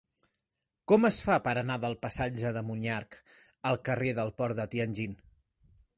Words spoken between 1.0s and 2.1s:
es fa per anar del